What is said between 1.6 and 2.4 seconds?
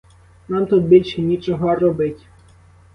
робить.